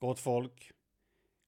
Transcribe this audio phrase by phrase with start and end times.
[0.00, 0.70] Gott folk.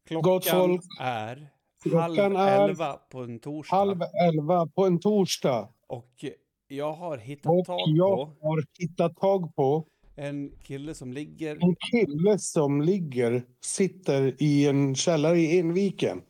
[0.07, 0.83] Klockan Gott folk.
[1.01, 1.49] är
[1.83, 3.77] Klockan halv elva på en torsdag.
[3.77, 5.69] Halv elva på en torsdag.
[5.87, 6.25] Och
[6.69, 11.59] jag har hittat Och tag jag på har hittat tag på en kille som ligger...
[11.61, 16.23] en kille som ligger, sitter i en källare i Enviken.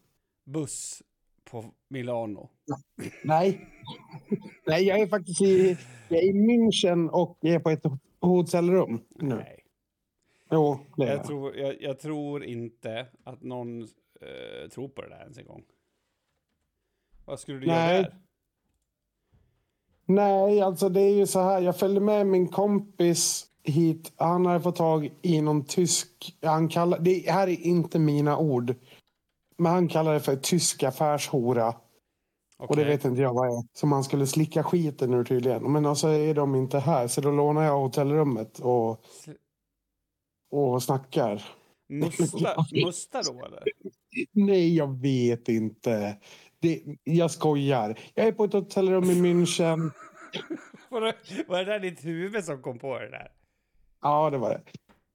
[0.45, 1.03] buss
[1.51, 2.51] på Milano.
[3.25, 3.69] Nej.
[4.67, 5.77] Nej, jag är faktiskt i,
[6.09, 7.83] jag är i München och jag är på ett
[8.21, 9.01] hotellrum.
[9.15, 9.58] Nej.
[10.51, 15.09] Jo, det är Jag tror, jag, jag tror inte att någon eh, tror på det
[15.09, 15.63] där ens en gång.
[17.25, 17.97] Vad skulle du Nej.
[17.97, 18.19] göra där?
[20.07, 21.61] Nej, alltså det är ju så här.
[21.61, 24.13] Jag följde med min kompis hit.
[24.17, 26.37] Han hade fått tag i någon tysk...
[26.43, 28.75] Han kallar, det här är inte mina ord.
[29.57, 31.75] Men han kallar det för tysk affärshora.
[32.59, 33.63] Och det vet inte jag vad är.
[33.73, 35.73] Som han skulle slicka skiten ur tydligen.
[35.73, 37.09] Men alltså är de inte här.
[37.09, 39.05] Så då lånar jag hotellrummet och,
[40.51, 41.43] och snackar.
[41.89, 43.63] Musta, musta då eller?
[44.33, 46.17] Nej, jag vet inte.
[46.61, 47.99] Det, jag skojar.
[48.15, 49.91] Jag är på ett hotellrum i München.
[50.91, 51.01] Var
[51.59, 53.33] det, där ditt huvud som kom på det där?
[54.03, 54.61] Ja, det var det.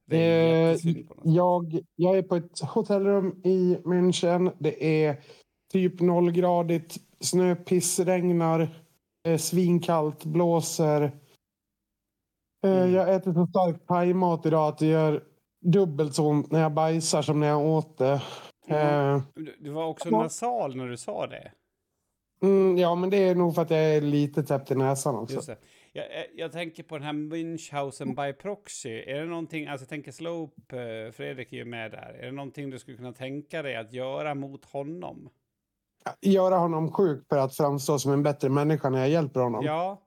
[0.05, 4.51] Det är Eh, jag, jag är på ett hotellrum i München.
[4.59, 5.21] Det är
[5.73, 6.97] typ nollgradigt.
[7.19, 8.79] Snö pissregnar.
[9.27, 10.25] Eh, svinkallt.
[10.25, 11.11] Blåser.
[12.63, 12.93] Eh, Mm.
[12.93, 15.23] Jag äter så stark thaimat idag att det gör
[15.61, 18.21] dubbelt så ont när jag bajsar som när jag åt det.
[18.67, 19.15] Mm.
[19.15, 19.21] Eh,
[19.59, 20.21] Du, var också Ja.
[20.21, 21.51] nasal när du sa det.
[22.41, 25.35] mm, ja, men det är nog för att jag är lite täppt i näsan också.
[25.35, 25.57] Just det.
[25.93, 28.89] Jag, jag, jag tänker på den här Münchhausen by proxy.
[28.89, 32.17] Är det någonting, alltså jag tänker Slope, eh, Fredrik är ju med där.
[32.21, 35.29] Är det någonting du skulle kunna tänka dig att göra mot honom?
[36.21, 39.65] Göra honom sjuk för att framstå som en bättre människa när jag hjälper honom.
[39.65, 40.01] Ja,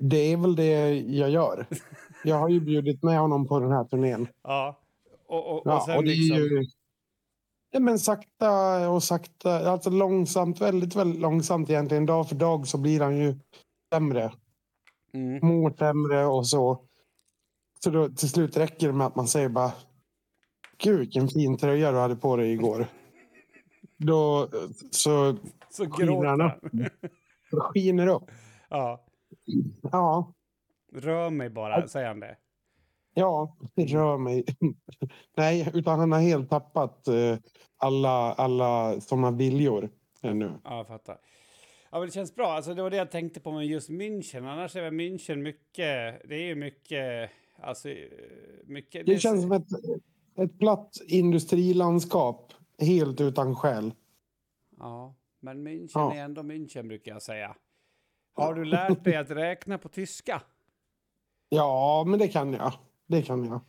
[0.00, 1.66] Det är väl det jag gör.
[2.24, 4.28] Jag har ju bjudit med honom på den här turnén.
[4.42, 4.76] ja.
[5.26, 6.36] Och, och, och Ja, och det är liksom...
[6.36, 6.64] ju...
[7.70, 12.06] Ja, men sakta och sakta, alltså långsamt, väldigt, väldigt långsamt egentligen.
[12.06, 13.34] Dag för dag så blir han ju
[13.92, 14.32] sämre.
[15.14, 15.46] Mm.
[15.46, 16.84] Mår sämre och så.
[17.84, 19.72] Så då till slut räcker det med att man säger bara
[20.78, 22.86] Gud vilken fin tröja du hade på dig igår.
[23.96, 24.48] Då
[24.90, 25.36] så
[25.70, 26.90] Så skiner han upp.
[27.52, 28.24] Skiner upp.
[28.72, 29.04] Ja,
[29.82, 30.32] Ja,
[30.92, 32.36] rör mig bara, säger han det.
[33.14, 34.44] ja, det rör mig.
[35.36, 37.38] Nej, utan han har helt tappat eh,
[37.76, 39.90] alla, alla sådana viljor
[40.22, 40.52] ännu.
[40.64, 41.18] Ja, jag fattar.
[41.90, 42.46] Ja, men det känns bra.
[42.46, 44.46] Alltså, det var det jag tänkte på med just München.
[44.52, 46.22] Annars är väl München mycket...
[46.28, 47.30] Det är ju mycket...
[47.62, 47.88] Alltså,
[48.64, 49.06] mycket...
[49.06, 49.68] Det känns som ett,
[50.38, 52.52] ett platt industrilandskap.
[52.78, 53.92] Helt utan själ.
[54.78, 56.14] Ja, men München Ja.
[56.14, 57.56] är ändå München brukar jag säga.
[58.40, 60.42] Har du lärt dig att räkna på tyska?
[61.48, 62.72] Ja, men det kan jag.
[63.06, 63.60] Det kan jag.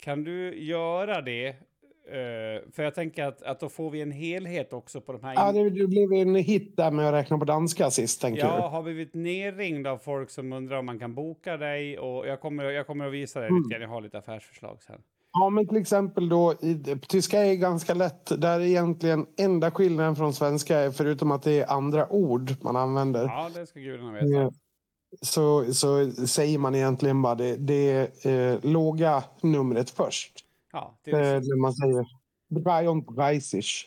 [0.00, 1.46] Kan du göra det?
[1.48, 5.34] Eh, för jag tänker att, att då får vi en helhet också på de här...
[5.34, 8.58] Ja, det, det blev en hit där med att räkna på danska sist, tänker Jag
[8.58, 8.62] du?
[8.62, 12.64] har blivit nerringd av folk som undrar om man kan boka dig och jag kommer,
[12.64, 13.62] jag kommer att visa dig Mm.
[13.62, 13.82] lite grann.
[13.82, 15.02] Jag har lite affärsförslag sen.
[15.32, 16.74] Ja, men till exempel då, i,
[17.08, 18.40] tyska är ganska lätt.
[18.40, 22.76] Där är egentligen enda skillnaden från svenska är förutom att det är andra ord man
[22.76, 23.24] använder.
[23.24, 24.42] Ja, det ska gudarna veta.
[24.42, 24.50] Eh,
[25.20, 30.32] Så, så säger man egentligen bara det, det eh, låga numret först.
[30.72, 32.06] Ja, Eh, till, när man säger
[32.64, 33.40] 33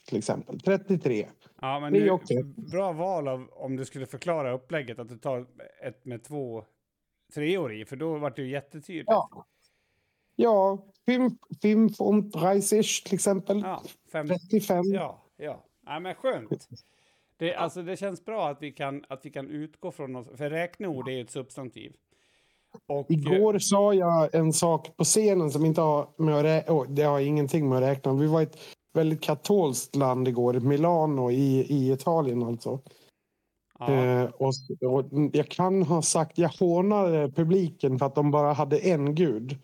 [0.08, 0.60] till exempel.
[0.60, 1.28] 33.
[1.62, 2.44] ja men det är okej.
[2.72, 5.46] bra val av om du skulle förklara upplägget att du tar
[5.84, 6.66] ett med två
[7.34, 9.08] treor i, för då vart det ju jättetydligt.
[9.12, 9.46] Ja.
[10.36, 12.62] Ja, 35
[13.06, 13.62] till exempel.
[13.62, 14.82] Ja, fem, 35.
[14.86, 15.64] ja, ja.
[15.86, 16.68] ja men skönt.
[17.38, 20.50] Det, alltså, det känns bra att vi kan, att vi kan utgå från oss, för
[20.50, 21.94] räkneord är ju ett substantiv.
[22.88, 26.70] Och, Igår sa jag en sak på scenen som inte har med.
[26.70, 28.14] Oh, det har ingenting med att räkna.
[28.14, 28.58] Vi var ett
[28.94, 30.54] väldigt katolskt land igår.
[30.54, 32.80] Milano i, i Italien alltså.
[33.80, 38.54] ja, Eh, och, och jag kan ha sagt, jag hånade publiken för att de bara
[38.54, 39.58] hade en gud.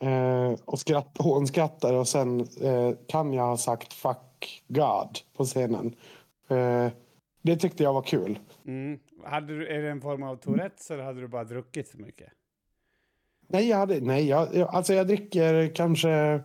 [0.00, 5.94] Eh, och skratt, hånskrattade och sen eh, kan jag ha sagt fuck God på scenen.
[6.48, 6.88] Eh,
[7.42, 8.38] det tyckte jag var kul.
[8.66, 8.98] mm.
[9.24, 12.32] hade du, är det en form av Tourettes eller hade du bara druckit för mycket?
[13.48, 16.42] Nej, jag, hade, nej jag, jag, alltså jag dricker kanske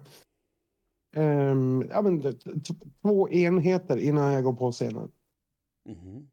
[1.15, 2.39] ehm, ja, men,
[3.01, 5.11] två enheter innan jag går på scenen.
[5.85, 6.29] Mhm.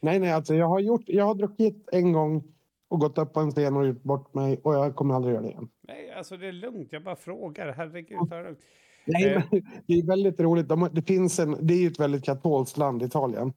[0.00, 2.53] Nej, nej, alltså jag har, gjort, jag har druckit en gång
[2.88, 5.42] och gått upp på en scen och gjort bort mig och jag kommer aldrig göra
[5.42, 5.68] det igen.
[5.88, 6.88] Nej, alltså det är lugnt.
[6.92, 7.72] Jag bara frågar.
[7.72, 8.58] Herregud, ta det lugnt.
[9.06, 9.42] Nej, Eh.
[9.86, 10.68] det är väldigt roligt.
[10.68, 13.52] De, det, finns en, det är ju ett väldigt katolskt land, Italien.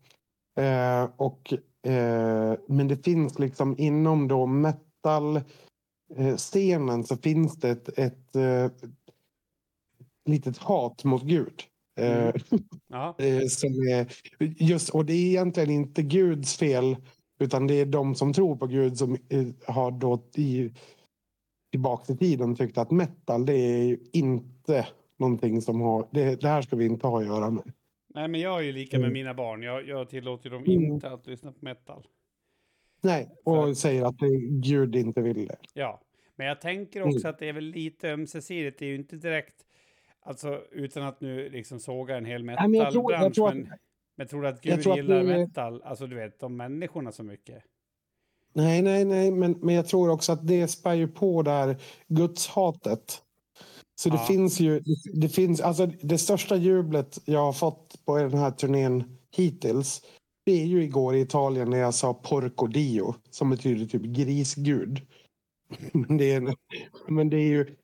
[0.60, 1.54] Eh, och,
[1.88, 5.36] eh, men det finns liksom inom då metal
[6.16, 8.72] eh, scenen så finns det ett, ett, eh,
[10.26, 11.62] litet hat mot Gud.
[12.00, 12.34] Eh,
[12.90, 13.50] Mm.
[13.50, 14.08] Som är,
[14.40, 16.96] just, och det är egentligen inte Guds fel
[17.40, 19.18] utan det är de som tror på Gud som
[19.68, 20.72] har då i,
[21.72, 24.88] tillbaka i tiden tyckt att metal det är ju inte
[25.20, 27.64] någonting som har, det, det här ska vi inte ha att göra med.
[28.16, 29.14] nej men jag är ju lika med Mm.
[29.14, 29.64] mina barn.
[29.64, 30.84] Jag, jag tillåter dem Mm.
[30.84, 32.08] inte att lyssna på metal.
[33.02, 35.58] Nej, För- och säger att det, Gud inte vill det.
[35.74, 36.02] Ja,
[36.36, 37.16] men jag tänker Mm.
[37.16, 38.80] också att det är väl lite ömsesidigt.
[38.80, 39.56] Det är ju inte direkt,
[40.20, 43.36] alltså utan att nu liksom såga en hel Nej, men jag tror- jag metalbransch.
[43.36, 43.78] tror att- Men,
[44.18, 45.82] men tror du att Gud tror att gillar det- metal?
[45.84, 47.64] Alltså du vet, de människorna så mycket.
[48.54, 51.78] Nej, nej, nej, men, men jag tror också att det spär ju på där
[52.08, 53.22] gudshatet.
[54.02, 54.26] Så det Ja.
[54.26, 58.52] finns ju, det, det finns, alltså det största jublet jag har fått på den här
[58.52, 60.02] turnén hittills,
[60.46, 65.02] det är ju igår i Italien när jag sa porco dio, som betyder typ grisgud.
[65.94, 66.56] Men det är, en-
[67.08, 67.76] men det är ju,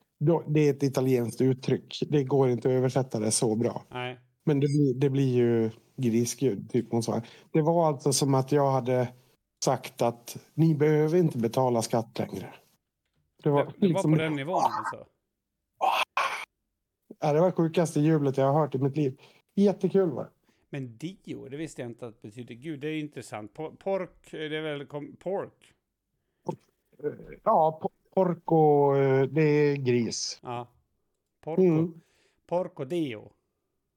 [0.46, 1.98] det är ett italienskt uttryck.
[2.08, 3.84] Det går inte att översätta det så bra.
[3.90, 4.18] Nej.
[4.44, 7.26] Men det blir, det blir ju grisgud, typ motsvarande.
[7.52, 9.08] Det var alltså som att jag hade
[9.64, 12.54] sagt att ni behöver inte betala skatt längre.
[13.42, 15.06] Det var, Det, det var liksom, på den nivån alltså.
[17.20, 19.20] ja, det var sjukaste jublet jag har hört i mitt liv.
[19.54, 20.30] Jättekul var det.
[20.70, 22.80] Men dio, det visste jag inte att betyder Gud.
[22.80, 23.52] Det är intressant.
[23.54, 24.86] Po- Pork, det är väl
[25.18, 25.72] pork?
[27.44, 30.40] Ja, po- porco, eh, det är gris.
[30.42, 30.68] Ja.
[31.44, 31.62] Porco.
[31.62, 32.00] Mm.
[32.46, 33.30] Porco dio.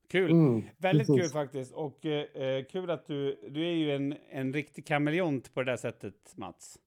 [0.08, 0.32] Kul.
[0.32, 1.22] Mm, Väldigt precis.
[1.22, 1.74] kul faktiskt.
[1.74, 5.78] Och eh, kul att du, du är ju en, en riktig kameleont på det där
[5.78, 6.78] sättet, Mats.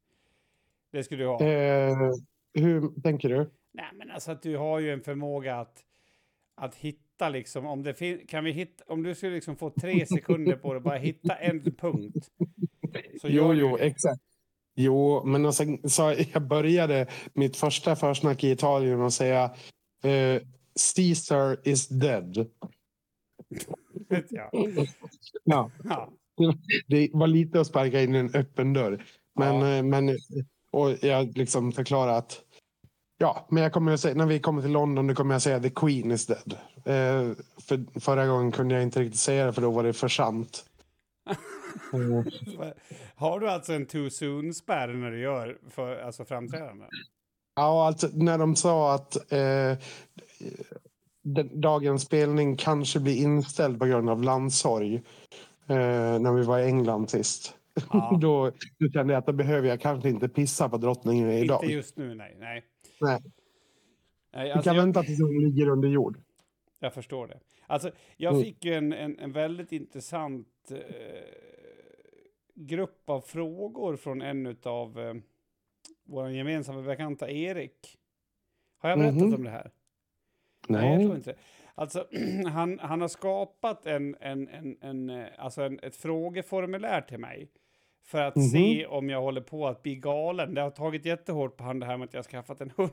[0.92, 1.40] Det skulle du ha.
[1.42, 1.96] Eh,
[2.54, 3.50] hur tänker du?
[3.72, 5.84] Nej, men alltså att du har ju en förmåga att,
[6.56, 10.56] att hitta liksom, om det kan vi hitta, om du skulle liksom få tre sekunder
[10.56, 12.30] på det, bara hitta en punkt.
[13.20, 13.84] Så Jo, du jo, det.
[13.84, 14.22] exakt.
[14.74, 19.44] Jo, men sen, så jag började mitt första försnack i Italien och säga
[20.04, 20.42] eh,
[20.96, 22.50] Caesar is dead.
[24.28, 24.50] Ja.
[25.44, 26.12] Ja, Ja.
[26.86, 29.04] det var lite att sparka in en öppen dörr.
[29.38, 29.76] Men, Ja.
[29.76, 30.18] eh, men
[30.72, 32.40] och jag liksom förklarade att
[33.18, 35.60] ja, men jag kommer att säga, när vi kommer till London då kommer jag säga
[35.60, 36.52] the Queen is dead.
[36.76, 37.32] Eh,
[37.62, 40.64] för förra gången kunde jag inte riktigt säga det för då var det för sant.
[43.14, 46.88] Har du alltså en too soon-spärr när du gör för, alltså framträdanden?
[47.56, 49.76] Ja, alltså när de sa att eh,
[51.22, 54.94] den, dagens spelning kanske blir inställd på grund av landsorg
[55.68, 57.56] eh, när vi var i England sist.
[57.92, 58.18] Ja.
[58.20, 58.52] då,
[58.92, 61.62] kände jag att då behöver jag kanske inte pissa på drottningen idag.
[61.64, 62.36] Inte just nu, nej.
[62.38, 62.64] Nej,
[63.00, 63.20] Nej.
[64.32, 66.18] nej Vi alltså, kan jag, vänta tills hon ligger under jord.
[66.80, 67.40] jag förstår det.
[67.66, 68.44] Alltså, jag Mm.
[68.44, 70.76] fick ju en, en, en väldigt intressant eh,
[72.54, 75.14] grupp av frågor från en av eh,
[76.04, 77.96] våra gemensamma bekanta Erik.
[78.78, 79.34] Har jag berättat Mhm.
[79.34, 79.70] om det här?
[80.68, 81.38] Nej, jag tror inte det.
[81.74, 82.06] Alltså,
[82.46, 87.48] han, han har skapat en, en, en, en, eh, alltså en, ett frågeformulär till mig.
[88.04, 88.42] För att Mhm.
[88.48, 90.54] se om jag håller på att bli galen.
[90.54, 92.90] Det har tagit jättehårt på han det här med att jag har skaffat en hund.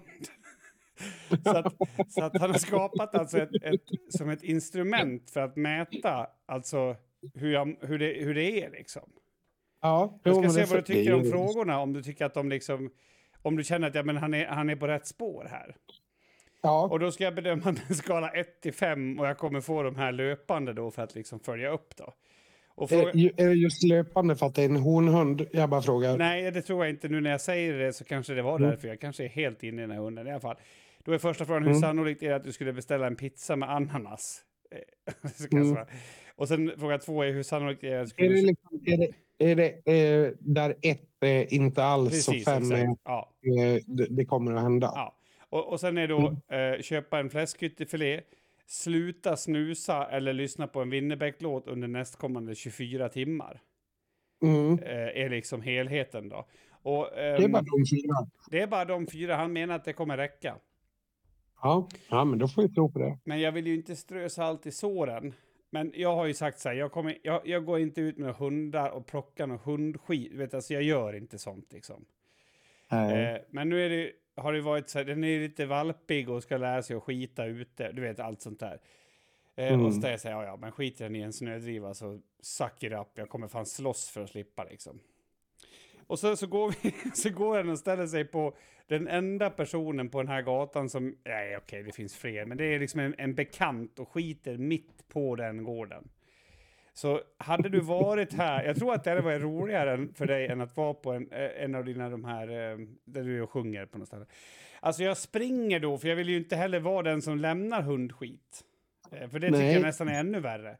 [1.43, 1.73] så, att,
[2.07, 6.95] så att han har skapat alltså ett, ett, som ett instrument för att mäta alltså
[7.33, 9.09] hur, jag, hur, det, hur det är liksom.
[9.81, 11.79] Ja, Jag ska se vad du tycker om frågorna.
[11.79, 12.89] Om du tycker att de liksom...
[13.41, 15.75] Om du känner att ja, men han, är, han är på rätt spår här.
[16.61, 19.61] Ja, Och då ska jag bedöma med en skala 1 till 5 och jag kommer
[19.61, 22.13] få de här löpande då för att liksom följa upp då.
[22.75, 25.47] Och fråga, är, är det just löpande för att det är en honhund?
[25.51, 26.17] Jag bara frågar.
[26.17, 27.07] nej, det tror jag inte.
[27.09, 28.69] Nu när jag säger det så kanske det var Mm.
[28.69, 28.87] därför.
[28.87, 30.55] Jag kanske är helt inne i den här hunden i alla fall.
[31.03, 31.81] Då är första frågan, hur Mm.
[31.81, 34.41] sannolikt är det att du skulle beställa en pizza med ananas?
[34.71, 35.77] Eh, Mm.
[36.35, 38.41] Och sen fråga två är hur sannolikt är det att du Är skulle...
[38.41, 39.11] det, liksom, är det,
[39.51, 42.95] är det eh, där ett är inte alls Precis, och fem är.
[43.03, 43.31] Ja.
[43.41, 44.91] eh, det, det kommer att hända?
[44.95, 45.17] Ja.
[45.49, 48.21] Och, och sen är då eh, köpa en fläskytterfilé,
[48.65, 53.61] sluta snusa eller lyssna på en Winnerbäck-låt under nästkommande 24 timmar.
[54.43, 54.79] Mm.
[54.79, 56.47] Eh, är liksom helheten då.
[56.81, 58.27] Och, Det är ehm, bara de fyra.
[58.51, 59.35] det är bara de fyra.
[59.35, 60.55] Han menar att det kommer räcka.
[61.61, 61.89] Ja.
[62.09, 63.19] ja, men då får vi tro på det.
[63.23, 65.33] Men jag vill ju inte strö salt i såren.
[65.69, 68.35] Men jag har ju sagt så här, jag, kommer, jag, jag går inte ut med
[68.35, 70.33] hundar och plockar någon hundskit.
[70.33, 72.05] Vet, alltså jag gör inte sånt liksom.
[72.91, 76.43] Eh, men nu är det, har det varit så här, den är lite valpig och
[76.43, 77.91] ska lära sig att skita ute.
[77.91, 78.79] Du vet, allt sånt där.
[79.55, 79.85] Eh, Mm.
[79.85, 82.91] Och så säger jag, ja, ja, men skiter den i en snödriva så suck it
[82.91, 83.07] up.
[83.13, 84.99] Jag kommer fan slåss för att slippa liksom.
[86.07, 88.55] Och så, så, går vi, så går han och ställer sig på
[88.87, 92.65] den enda personen på den här gatan som, nej okej det finns fler, men det
[92.65, 96.09] är liksom en, en bekant och skiter mitt på den gården.
[96.97, 100.61] Så hade du varit här, jag tror att det hade varit roligare för dig än
[100.61, 103.97] att vara på en, eh, en av dina de här, eh, där du sjunger på
[103.97, 104.25] något ställe.
[104.79, 108.63] Alltså jag springer då, för jag vill ju inte heller vara den som lämnar hundskit.
[109.11, 109.73] Eh, För det tycker Nej.
[109.73, 110.77] jag nästan är ännu värre.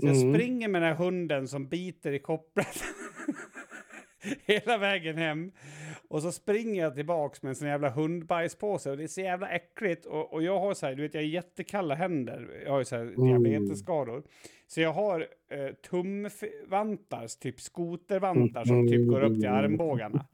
[0.00, 0.34] Så jag Mm.
[0.34, 2.84] springer med den här hunden som biter i kopplet.
[4.46, 5.52] Hela vägen hem.
[6.08, 9.48] Och så springer jag tillbaks med en sån jävla hundbajspåse och det är så jävla
[9.48, 10.06] äckligt.
[10.06, 12.62] Och, och jag har så här, du vet jag har jättekalla händer.
[12.64, 13.42] Jag har ju så här Mm.
[13.42, 14.22] diabetesskador.
[14.66, 20.26] Så jag har eh, tumvantar, typ skotervantar som typ går upp till armbågarna.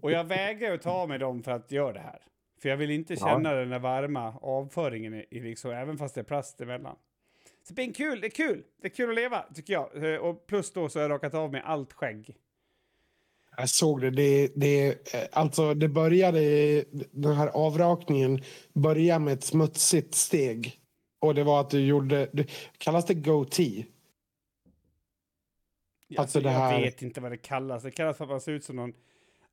[0.00, 2.18] Och jag vägrar att ta av mig dem för att göra det här.
[2.62, 3.26] För jag vill inte Ja.
[3.28, 6.96] känna den där varma avföringen i, i liksom, även fast det är plast emellan.
[7.68, 8.62] Så det är kul, det är kul.
[8.82, 10.12] Det är kul att leva, tycker jag.
[10.14, 12.36] Eh, Och plus då så har jag rakat av mig allt skägg.
[13.56, 14.10] Jag såg det.
[14.10, 14.98] det, det
[15.32, 16.40] alltså det började,
[17.10, 18.40] den här avrakningen
[18.72, 20.78] började med ett smutsigt steg.
[21.20, 22.46] Och det var att du gjorde, det,
[22.78, 23.86] kallas det goatee?
[26.16, 27.82] Alltså det jag här- vet inte vad det kallas.
[27.82, 28.92] Det kallas för att man ser ut som någon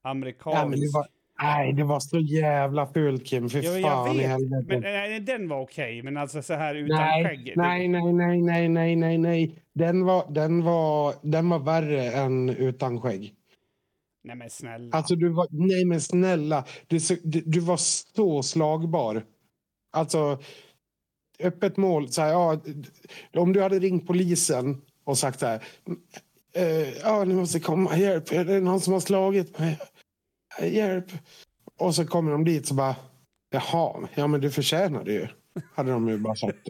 [0.04, 0.70] Ja, amerikansk...
[0.70, 1.08] men det var,
[1.42, 3.50] nej, det var så jävla fult Kim.
[3.50, 4.28] Fy Ja, jag fan i vet.
[4.28, 4.66] helvete.
[4.68, 7.54] Men nej, den var okej, men alltså så här utan nej, skägg.
[7.56, 9.56] nej, nej, nej, nej, nej, nej, nej.
[9.74, 13.34] Den var, den var, den var värre än utan skägg.
[14.24, 14.98] Nej men snälla.
[14.98, 19.26] Alltså du var, nej men snälla, du, du, du var så slagbar.
[19.92, 20.40] Alltså,
[21.40, 22.62] öppet mål, så här, ja,
[23.34, 25.64] om du hade ringt polisen och sagt så här,
[26.56, 29.80] eh, ja ni måste komma, hjälp, är det någon som har slagit mig?
[30.62, 31.12] Hjälp.
[31.78, 32.96] Och så kommer de dit så bara,
[33.50, 35.28] jaha, ja men du förtjänar det ju.
[35.76, 36.58] Hade de ju bara sagt.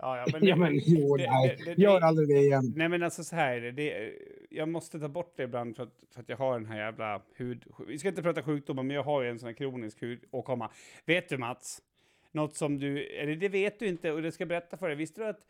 [0.00, 2.72] Ja, ja, men, Ja men jo, nej, gör aldrig det igen.
[2.76, 4.12] Nej men alltså så här är det.
[4.48, 7.22] Jag måste ta bort det ibland för att, för att jag har den här jävla
[7.34, 7.64] hud...
[7.86, 10.70] Vi ska inte prata sjukdomar, men jag har ju en sån här kronisk hudåkomma.
[11.04, 11.82] Vet du Mats?
[12.32, 13.06] Något som du...
[13.06, 14.96] Eller det vet du inte och det ska jag berätta för dig.
[14.96, 15.46] Visste du att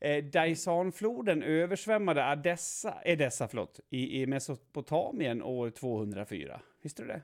[0.00, 6.60] eh, Daisanfloden översvämmade Adessa, Edessa förlåt, i, i Mesopotamien år 204?
[6.82, 7.22] Visste du det?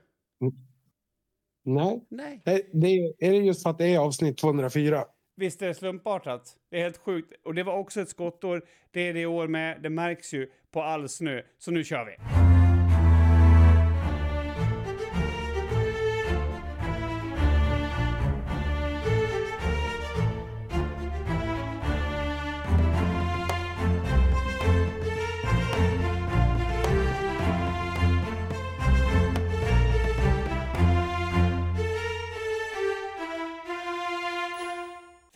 [1.63, 2.41] Nej, Nej.
[2.45, 2.87] det, det,
[3.19, 5.05] är det just för att det är avsnitt 204?
[5.39, 6.57] Visst är det slumpartat?
[6.69, 7.33] Det är helt sjukt.
[7.43, 8.61] Och det var också ett skottår.
[8.91, 9.81] Det är det i år med.
[9.81, 11.41] Det märks ju på all snö.
[11.57, 12.38] Så nu kör vi.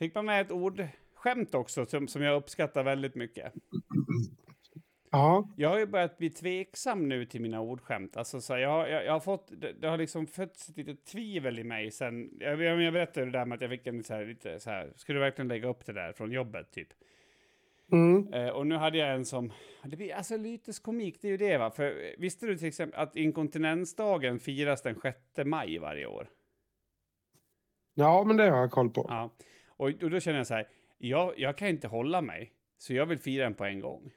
[0.03, 3.53] Fick man med ett ord skämt också som, som jag uppskattar väldigt mycket.
[5.11, 8.17] Ja, Jag har ju börjat bli tveksam nu till mina ordskämt.
[8.17, 10.77] Alltså, så här, jag, har- jag, jag har fått, det, det har liksom fötts ett
[10.77, 13.87] litet tvivel i mig sen, jag, jag, jag berättade det där med att jag fick
[13.87, 16.71] en så här, lite så här, ska du verkligen lägga upp det där från jobbet
[16.71, 16.87] typ?
[17.91, 18.33] mm.
[18.33, 19.51] Eh, och nu hade jag en som,
[19.83, 21.71] det blir alltså lyteskomik, det är ju det va?
[21.71, 26.27] För visste du till exempel att inkontinensdagen firas den 6 maj varje år?
[27.93, 29.05] ja men det har jag koll på.
[29.09, 29.29] Ja.
[29.83, 33.05] Och, och då känner jag så här, jag, jag kan inte hålla mig, så jag
[33.05, 34.11] vill fira den på en gång.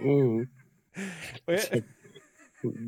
[0.00, 0.48] Mm.
[1.44, 1.58] Jag,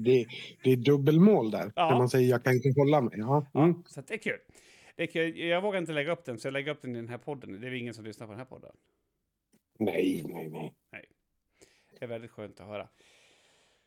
[0.05, 0.27] Det,
[0.63, 1.73] det är dubbelmål där.
[1.77, 1.91] Ja.
[1.91, 3.13] När man säger jag kan inte hålla mig.
[3.19, 3.47] Ja.
[3.53, 3.83] Ja, Mm.
[3.87, 4.39] så att det är kul.
[4.97, 5.39] Det är kul.
[5.39, 7.61] Jag vågar inte lägga upp den, så jag lägger upp den i den här podden.
[7.61, 8.77] Det är ingen som lyssnar på den här podden.
[9.79, 10.49] Nej, nej,
[10.93, 11.05] nej.
[11.99, 12.89] Det är väldigt skönt att höra.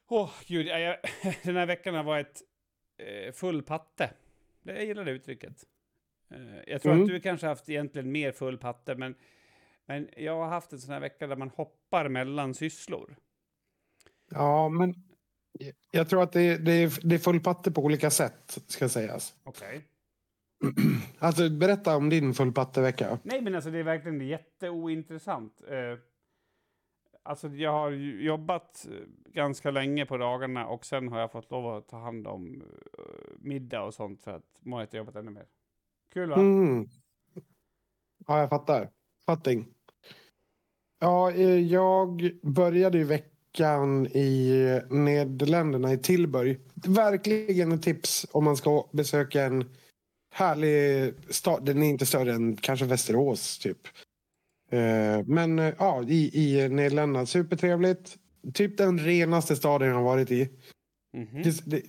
[0.10, 0.68] Åh, gud.
[0.68, 0.98] Jag,
[1.44, 2.42] den här veckan har varit
[2.98, 4.14] eh, full patte.
[4.64, 5.64] Det- Jag gillar det uttrycket.
[6.32, 7.04] Eh, jag tror Mm.
[7.04, 9.16] att du kanske haft egentligen mer full patte, men,
[9.86, 13.16] men jag har haft en sån här vecka där man hoppar mellan sysslor.
[14.32, 14.94] Ja, men
[15.92, 19.36] jag tror att det, det, är, det är full patte på olika sätt, ska sägas.
[19.44, 19.82] Okej.
[21.22, 23.20] Alltså, berätta om din full patte-vecka.
[23.24, 25.62] Nej, men alltså det är verkligen jätteointressant.
[25.68, 25.98] Eh,
[27.24, 31.68] alltså jag har jobbat eh, ganska länge på dagarna och sen har jag fått lov
[31.76, 32.62] att ta hand om
[32.98, 33.04] eh,
[33.40, 35.46] middag och sånt för att Marit har jobbat ännu mer.
[36.14, 36.36] Kul va?
[36.36, 36.88] Mm.
[38.28, 38.90] Ja, jag fattar.
[39.26, 39.68] Fatting.
[41.00, 46.60] Ja, eh, jag började ju veckan i Nederländerna, i Tilburg.
[46.74, 49.70] Verkligen ett tips om man ska besöka en
[50.34, 51.66] härlig stad.
[51.66, 53.88] Den är inte större än kanske Västerås, typ.
[54.72, 57.26] Eh, Men eh, ja, i, i Nederländerna.
[57.26, 58.18] Supertrevligt.
[58.54, 60.50] Typ den renaste staden jag har varit i.
[61.18, 61.44] Mhm.
[61.44, 61.82] Det, det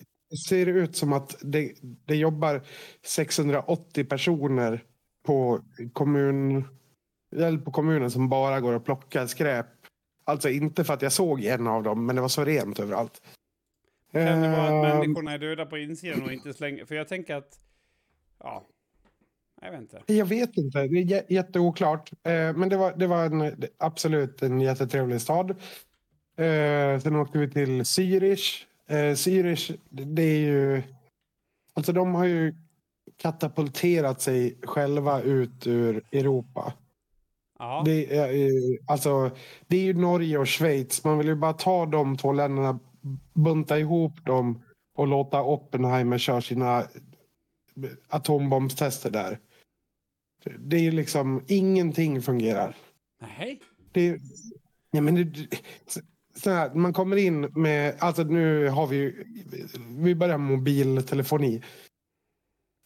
[0.48, 2.62] ser ut som att det, det jobbar
[3.02, 4.84] 680 personer
[5.22, 5.60] på,
[5.92, 6.64] kommun,
[7.36, 9.66] eller på kommunen som bara går och plockar skräp.
[10.24, 13.22] Alltså inte för att jag såg en av dem, men det var så rent överallt.
[14.12, 16.84] Kan det vara att Ehm, människorna är döda på insidan och inte slänger...
[16.84, 17.60] För jag tänker att...
[18.38, 18.66] Ja.
[19.62, 20.02] Jag vet inte.
[20.06, 22.10] Jag vet inte, det är jä- jätteoklart.
[22.12, 25.50] Eh, men det var, det var en, absolut en jättetrevlig stad.
[26.36, 28.64] Eh, sen åkte vi till Zürich.
[28.90, 30.82] Eh, Zürich, det är ju...
[31.74, 32.54] Alltså de har ju
[33.16, 36.72] katapulterat sig själva ut ur Europa.
[37.58, 38.32] Ja, Det är,
[38.86, 39.30] alltså,
[39.66, 41.04] det är ju Norge och Schweiz.
[41.04, 42.78] Man vill ju bara ta de två länderna,
[43.34, 44.62] bunta ihop dem
[44.94, 46.84] och låta Oppenheimer köra sina
[48.08, 49.38] atombombstester där.
[50.58, 52.76] Det är ju liksom, ingenting fungerar.
[53.38, 53.60] nej.
[53.92, 54.20] Det är,
[54.90, 55.48] ja, men det,
[56.34, 59.24] så- här, man kommer in med, alltså nu har vi ju-
[59.98, 61.62] vi börjar med mobiltelefoni.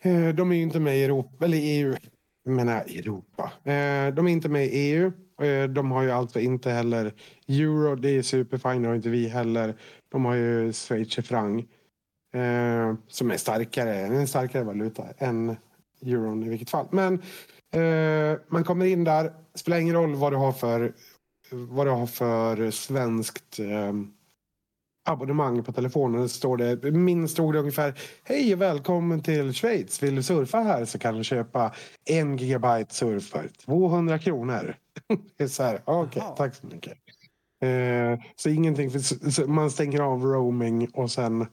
[0.04, 1.94] Eh, de är ju inte med i Europa, eller EU,
[2.44, 3.52] jag menar Europa.
[3.64, 5.12] Eh, de är inte med i EU.
[5.42, 7.12] Eh, de har ju alltså inte heller
[7.48, 9.74] euro, det är superfine, det har inte vi heller.
[10.08, 11.64] De har ju schweizerfranc
[13.08, 15.56] som är starkare, en starkare valuta än
[16.02, 16.86] euron i vilket fall.
[16.92, 17.22] Men
[18.48, 20.92] man kommer in där, spelar ingen roll vad du har för
[21.50, 23.92] vad du har för svenskt eh,
[25.04, 26.22] abonnemang på telefonen.
[26.22, 30.02] Det står det, min stod det ungefär Hej och välkommen till Schweiz.
[30.02, 31.74] Vill du surfa här så kan du köpa
[32.04, 34.76] en gigabyte surf för 200 kronor.
[35.36, 36.36] det är så här, okej, Jaha.
[36.36, 36.92] tack så mycket.
[37.60, 41.46] Eh, så ingenting, för, man stänger av roaming och sen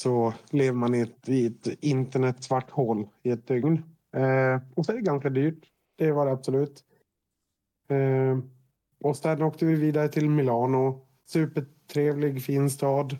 [0.00, 3.82] så lever man i ett, i ett internet svart hål i ett dygn.
[4.16, 5.64] Eh, och så är det ganska dyrt.
[5.98, 6.84] Det var det absolut.
[7.88, 8.38] Eh,
[9.02, 11.06] och sen åkte vi vidare till Milano.
[11.26, 13.16] Supertrevlig, fin stad.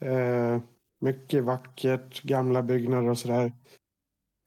[0.00, 0.60] Eh,
[1.00, 3.52] mycket vackert, gamla byggnader och sådär.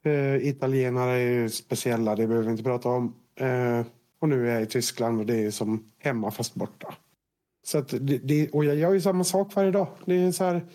[0.05, 3.15] Eh, italienare är ju speciella, det behöver vi inte prata om.
[3.35, 3.85] Eh,
[4.19, 6.95] och nu är jag i Tyskland och det är som hemma fast borta.
[7.63, 9.87] Så att det, det, och jag gör ju samma sak varje dag.
[10.05, 10.65] Det är så här.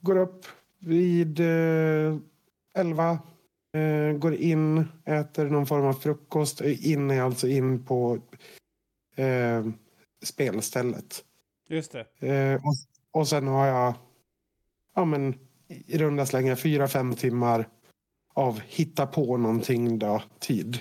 [0.00, 0.46] Går upp
[0.78, 2.16] vid eh,
[2.74, 3.18] 11.
[3.72, 6.60] Eh, går in, äter någon form av frukost.
[6.60, 8.18] In är alltså in på
[9.16, 9.66] eh,
[10.22, 11.24] spelstället.
[11.68, 12.28] Just det.
[12.28, 12.74] Eh, och,
[13.20, 13.94] och sen har jag
[14.94, 15.34] ja, men,
[15.68, 17.68] i runda slängar fyra, fem timmar
[18.34, 20.78] av hitta på någonting då, tid.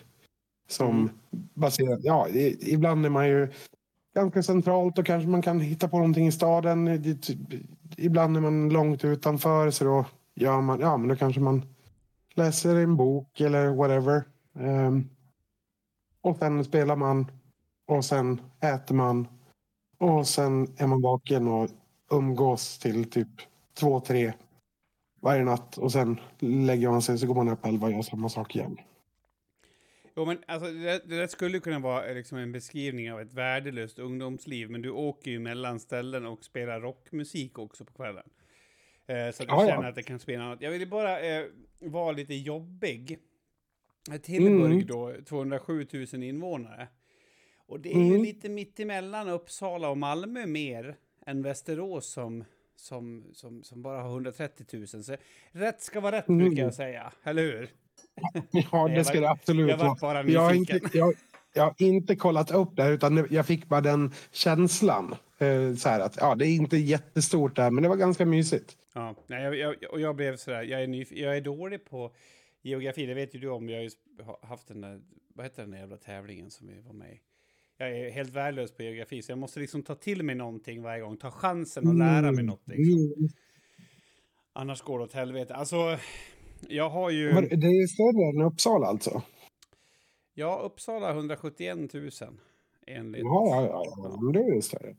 [0.67, 1.09] Som Mm.
[1.53, 3.47] baserat, ja, i, ibland är man ju
[4.15, 6.85] ganska centralt och kanske man kan hitta på någonting i staden.
[6.85, 7.29] Det-
[7.97, 11.61] Ibland är man långt utanför så då gör man, ja men då kanske man
[12.39, 14.23] läser en bok eller whatever.
[14.53, 15.09] Um,
[16.21, 17.31] och sen spelar man
[17.87, 19.27] och sen äter man
[19.97, 21.69] och sen är man vaken och
[22.11, 23.27] umgås till typ
[23.73, 24.33] två, tre
[25.21, 25.77] varje natt.
[25.77, 28.77] Och sen lägger man sig så går man upp elva och gör samma sak igen.
[30.15, 33.33] Jo, men alltså, det, det där skulle kunna vara eh, liksom en beskrivning av ett
[33.33, 38.29] värdelöst ungdomsliv, men du åker ju mellan ställen och spelar rockmusik också på kvällen.
[39.09, 39.69] Eh, så att du Ja, ja.
[39.69, 40.61] känner att det kan spela något.
[40.61, 41.45] Jag ville bara eh,
[41.79, 43.19] vara lite jobbig.
[44.11, 44.85] Eh, Tillburg Mm.
[44.87, 46.87] då, 207 000 invånare.
[47.67, 48.21] Och det är ju Mm.
[48.23, 50.95] lite mittemellan Uppsala och Malmö mer
[51.25, 52.43] än Västerås som,
[52.75, 54.87] som, som, som bara har 130 000.
[54.87, 55.15] Så
[55.51, 56.45] rätt ska vara rätt Mm.
[56.45, 57.69] brukar jag säga, eller hur?
[58.51, 60.23] Ja, det ska jag det absolut jag var vara.
[60.23, 61.13] bara Jag inte, jag,
[61.53, 65.15] jag har inte kollat upp det, utan jag fick bara den känslan.
[65.37, 68.77] Eh, så här att, ja, det är inte jättestort där, men det var ganska mysigt.
[68.93, 72.11] Ja, nej, jag, jag, och jag blev sådär, jag är, nyf- jag är dålig på
[72.61, 73.69] geografi, det vet ju du om.
[73.69, 73.89] Jag har ju
[74.41, 75.01] haft den där,
[75.35, 77.19] vad heter den där jävla tävlingen som vi var med i?
[77.77, 81.01] Jag är helt värdelös på geografi, så jag måste liksom ta till mig någonting varje
[81.01, 82.67] gång, ta chansen att lära mig något.
[82.67, 82.93] Liksom.
[82.93, 83.29] Mm.
[84.53, 85.55] Annars går det åt helvete.
[85.55, 85.97] Alltså,
[86.67, 89.21] jag har ju, Det är större än Uppsala alltså?
[90.39, 92.09] Ja, Uppsala 171 000
[92.87, 93.21] enligt...
[93.23, 94.95] Ja, ja, ja, det är det större.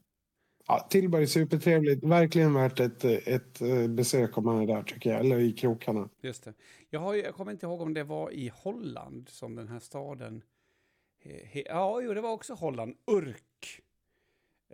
[0.67, 2.05] Ja, Tillberg supertrevligt.
[2.05, 5.21] Verkligen värt ett, ett eh, besök om man är där tycker jag.
[5.21, 6.09] Eller i krokarna.
[6.21, 6.55] Just det.
[6.91, 9.79] Jag, har, ju- jag kommer inte ihåg om det var i Holland som den här
[9.79, 10.43] staden...
[11.23, 12.95] He, he, ja, jo, det var också Holland.
[13.07, 13.81] Urk.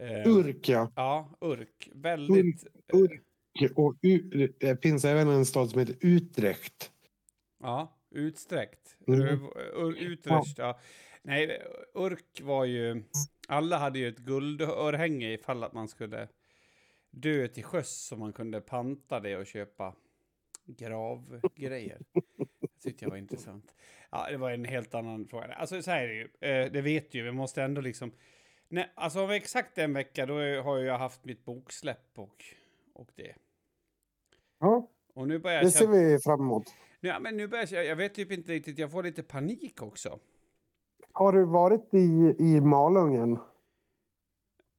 [0.01, 0.93] Eh, Urk ja.
[0.97, 1.91] Ja, Urk.
[1.95, 2.67] Väldigt...
[2.93, 3.23] Urk.
[3.77, 6.93] Och U- det finns även en stad som heter Utrecht.
[7.63, 8.97] Ja, utsträckt.
[9.07, 9.49] Mm.
[9.99, 10.81] Utrecht, ja.
[11.23, 11.63] Nej,
[11.95, 13.03] Urk var ju...
[13.49, 16.29] Alla hade ju ett guldörhänge ifall att man skulle
[17.11, 19.95] dö till sjöss så man kunde panta det och köpa
[20.67, 22.01] gravgrejer.
[22.61, 23.75] Det tyckte jag var intressant.
[24.11, 25.47] Ja, det var en helt annan fråga.
[25.47, 26.29] Alltså så här är det ju,
[26.69, 28.13] det vet ju, vi måste ändå liksom...
[28.69, 32.45] Nej, alltså om exakt en vecka då har jag haft mitt boksläpp och,
[32.95, 33.35] och det.
[34.61, 36.65] Ja, Och nu börjar det ser vi fram emot.
[37.07, 40.19] Ja, men nu börjar jag, jag vet typ inte riktigt, jag får lite panik också.
[41.13, 43.39] Har du varit i, i Malungen?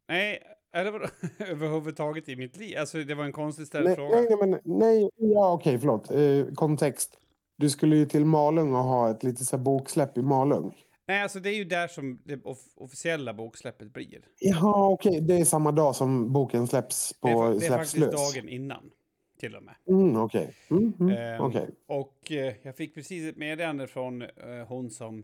[0.10, 1.06] Nej, eller vadå?
[1.40, 2.78] överhuvudtaget i mitt liv.
[2.78, 4.16] Alltså det var en konstig Nej, ställd fråga.
[4.22, 6.12] nej, men, nej, ja okej, förlåt.
[6.12, 7.18] Eh, kontext.
[7.58, 10.76] du skulle ju till Malung och ha ett litet så här boksläpp i Malung.
[11.08, 14.22] Nej, alltså det är ju där som det off officiella boksläppet blir.
[14.40, 15.22] Jaha, okej.
[15.22, 18.34] Det är samma dag som boken släpps på Det är, det är faktiskt lös.
[18.36, 18.90] dagen innan,
[19.38, 19.76] till och med.
[19.88, 20.54] Mm, okej.
[20.69, 21.69] Mm, mm, Ehm, okej.
[21.86, 25.23] Och eh, jag fick precis ett meddelande från eh, hon som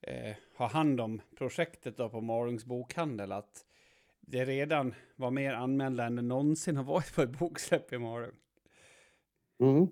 [0.00, 3.64] eh, har hand om projektet då på Malungs bokhandel att
[4.20, 8.34] det redan var mer anmälda än det någonsin har varit på ett boksläpp i Malung.
[9.60, 9.86] Mm.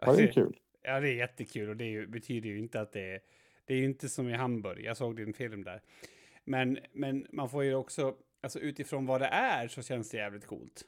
[0.00, 0.56] Ja, det är kul.
[0.82, 3.20] Ja, det är jättekul och det ju, betyder ju inte att det är...
[3.64, 5.82] Det är ju inte som i Hamburg, jag såg din film där.
[6.44, 10.46] Men, men man får ju också, alltså utifrån vad det är så känns det jävligt
[10.46, 10.84] coolt.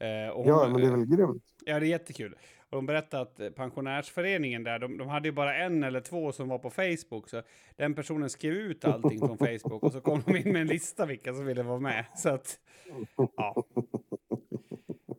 [0.00, 1.42] Eh, och Ja, hon- men det är väl grymt.
[1.64, 2.32] Ja, det är jättekul.
[2.70, 6.32] Och de berättade att eh, pensionärsföreningen där, de, de hade ju bara en eller två
[6.32, 7.28] som var på Facebook.
[7.28, 7.42] Så
[7.76, 11.06] den personen skrev ut allting från Facebook och så kom de in med en lista
[11.06, 12.04] vilka som ville vara med.
[12.16, 12.58] Så att,
[13.36, 13.64] ja.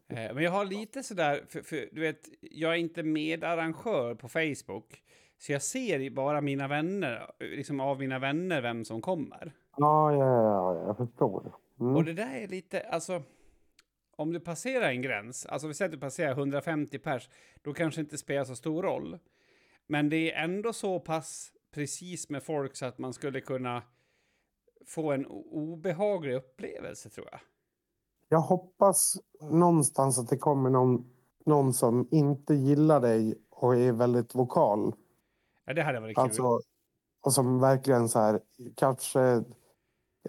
[0.10, 4.28] Eh, Men jag har lite sådär, för, för du vet, jag är inte medarrangör på
[4.28, 5.02] Facebook.
[5.38, 9.52] Så jag ser bara mina vänner, liksom av mina vänner vem som kommer.
[9.78, 11.54] Ja, ja, ja, ja, jag förstår.
[11.80, 11.96] Mm.
[11.96, 13.24] Och det där är lite, alltså,
[14.22, 17.30] om du passerar en gräns, alltså vi säger att du passerar 150 pers,
[17.62, 19.20] då kanske inte spelar så stor roll.
[19.88, 23.84] Men det är ändå så pass precis med folk så att man skulle kunna
[24.88, 27.40] få en obehaglig upplevelse tror jag.
[28.30, 31.10] Jag hoppas någonstans att det kommer någon,
[31.46, 34.94] någon som inte gillar dig och är väldigt vokal.
[35.66, 36.24] Ja, det hade varit kul.
[36.24, 36.62] Alltså,
[37.22, 38.42] och som verkligen så här,
[38.76, 39.20] kanske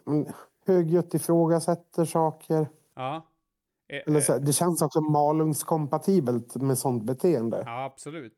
[0.07, 0.27] mm,
[0.67, 2.69] högljutt ifrågasätter saker.
[2.95, 3.23] ja.
[3.93, 7.63] Eh, Eller eh, så här, det känns också Malungskompatibelt med sånt beteende.
[7.67, 8.37] Ja, absolut.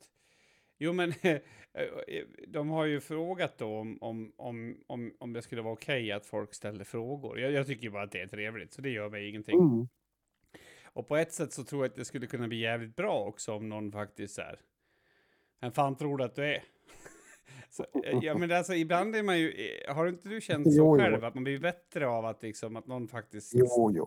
[0.78, 1.12] Jo, men
[2.48, 6.26] de har ju frågat då om, om, om, om, om det skulle vara okej att
[6.26, 7.38] folk ställer frågor.
[7.38, 9.58] Jag, jag tycker bara att det är trevligt, så det gör mig ingenting.
[9.58, 9.88] Mm.
[10.84, 13.52] Och på ett sätt så tror jag att det skulle kunna bli jävligt bra också
[13.52, 14.60] om någon faktiskt är.
[15.60, 16.64] Vem fan tror du att du är?
[17.70, 20.78] så, eh, ja, men alltså ibland är man ju, eh, har inte du känt så
[20.78, 21.02] Jo, jo.
[21.02, 24.06] själv att man blir bättre av att liksom att någon faktiskt Jo, jo.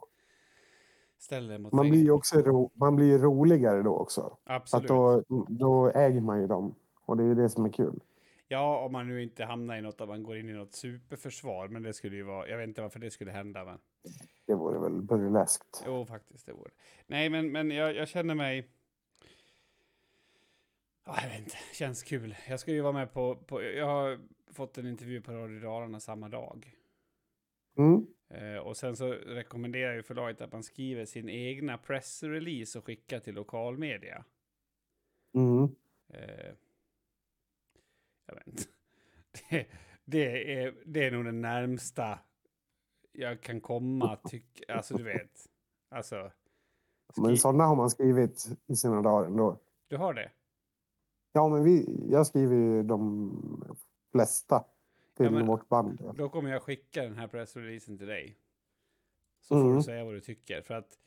[1.18, 4.38] Ställer mot Man blir också ro, man blir roligare då också.
[4.44, 4.88] Att Absolut.
[4.88, 6.76] då, då äger man ju dem.
[7.06, 8.00] Och det är det som är kul.
[8.48, 11.68] Ja, om man nu inte hamnar i något, att man går in i något superförsvar,
[11.68, 13.80] men det skulle ju vara, jag vet inte varför det skulle hända, men
[14.46, 15.84] Det vore väl burleskt.
[15.86, 16.72] jo, faktiskt, det vore.
[17.08, 18.70] Nej, men, men jag, jag känner mig,
[21.06, 22.36] ja, jag vet inte, känns kul.
[22.50, 24.20] Jag ska ju vara med på, på jag har
[24.52, 26.74] fått en intervju på Radio Dalarna samma dag.
[27.78, 28.08] Mm.
[28.30, 33.20] Eh, och sen så rekommenderar ju förlaget att man skriver sin egna pressrelease och skickar
[33.20, 34.26] till lokalmedia.
[35.34, 35.64] Mm.
[36.08, 36.54] Eh,
[38.26, 38.64] jag vet inte.
[39.50, 39.68] Det,
[40.06, 42.20] det, är, det är nog det närmsta
[43.12, 45.50] jag kan komma, tyck, alltså du vet.
[45.90, 46.32] Alltså,
[47.18, 49.60] Men sådana har man skrivit i sina dagar ändå.
[49.88, 50.32] du har det?
[51.34, 53.78] Ja, men vi, jag skriver ju de
[54.12, 54.64] flesta
[55.18, 56.14] till Ja, men- vårt band.
[56.18, 58.38] Då kommer jag skicka den här pressreleasen till dig.
[59.42, 59.76] Så får Mm.
[59.78, 60.62] du säga vad du tycker.
[60.62, 61.00] För att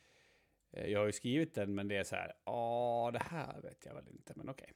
[0.72, 3.86] eh, jag har ju skrivit den, men det är så här, ja, det här vet
[3.86, 4.72] jag väl inte, men okej.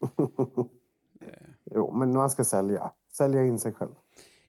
[1.20, 2.92] Eh, jo, men man ska sälja.
[3.08, 3.90] Sälja in sig själv.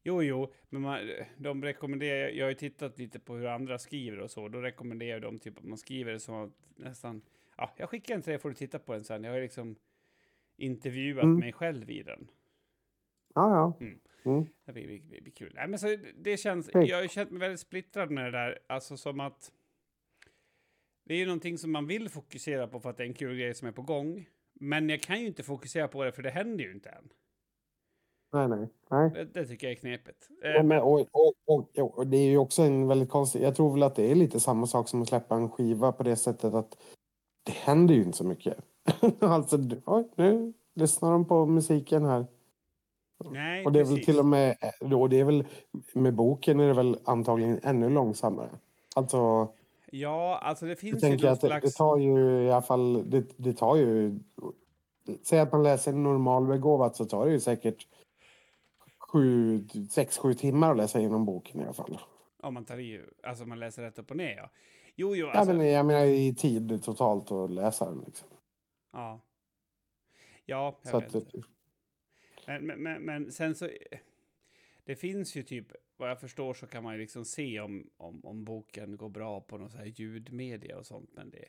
[0.03, 0.99] Jo, jo, men man,
[1.37, 5.19] de rekommenderar, jag har ju tittat lite på hur andra skriver och så, då rekommenderar
[5.19, 7.21] de typ att man skriver så att nästan,
[7.57, 9.23] ja, jag skickar en till dig får du titta på den sen.
[9.23, 9.75] Jag har ju liksom
[10.57, 11.39] intervjuat Mm.
[11.39, 12.27] mig själv i den.
[13.33, 13.85] Ja, ja.
[13.85, 13.99] Mm.
[14.25, 14.45] Mm.
[14.65, 15.51] Det blir, blir, blir kul.
[15.55, 18.97] Nej, men så det känns, jag har känt mig väldigt splittrad med det där, alltså
[18.97, 19.51] som att
[21.05, 23.37] det är ju någonting som man vill fokusera på för att det är en kul
[23.37, 24.29] grej som är på gång.
[24.53, 27.09] Men jag kan ju inte fokusera på det för det händer ju inte än.
[28.33, 28.69] Nej, nej.
[28.89, 29.09] nej.
[29.09, 30.29] Det, det tycker jag är knepigt.
[30.41, 33.41] Ja, men, och, och, och, och det är ju också en väldigt konstig...
[33.41, 36.03] Jag tror väl att det är lite samma sak som att släppa en skiva på
[36.03, 36.77] det sättet att
[37.43, 38.57] det händer ju inte så mycket.
[39.19, 42.25] alltså, oj, nu lyssnar de på musiken här.
[43.19, 44.05] Nej, Och det är väl precis.
[44.05, 44.57] till och med...
[44.79, 45.47] Och det är väl,
[45.93, 48.49] med boken är det väl antagligen ännu långsammare.
[48.95, 49.49] Alltså,
[49.95, 51.65] Ja, alltså det finns ju någon slags...
[51.65, 53.09] det tar ju i alla fall...
[53.09, 54.19] Det, det tar ju...
[55.23, 57.87] Säg att man läser normalbegåvat så tar det ju säkert
[58.99, 61.99] sju, sex, sju timmar att läsa igenom boken i alla fall.
[62.43, 64.49] Om man tar i, alltså man läser rätt upp och ner, ja.
[64.95, 65.53] Jo, jo, Ja, alltså...
[65.53, 68.03] men jag menar i tid totalt att läsa den.
[68.05, 68.27] Liksom.
[68.93, 69.21] Ja.
[70.45, 71.33] Ja, jag Så vet att.
[72.47, 73.69] Men, men, men, sen så...
[74.85, 78.25] Det finns ju typ, vad jag förstår så kan man ju liksom se om, om,
[78.25, 81.09] om boken går bra på någon så här ljudmedia och sånt.
[81.13, 81.45] Men det,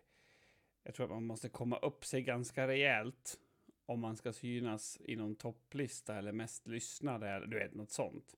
[0.83, 3.38] jag tror att man måste komma upp sig ganska rejält
[3.87, 8.37] om man ska synas i någon topplista eller mest lyssnade eller du vet, något sånt.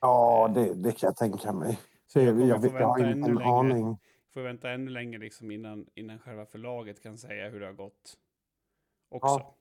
[0.00, 1.78] ja, det, det kan jag tänka mig.
[2.06, 3.50] Så jag jag, jag, har vänta inte ännu en längre.
[3.50, 3.96] aning.
[4.34, 8.18] Får vänta ännu längre liksom innan, innan själva förlaget kan säga hur det har gått.
[9.08, 9.28] också.
[9.28, 9.57] Ja.